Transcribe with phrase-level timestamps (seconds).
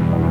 [0.00, 0.23] Bye.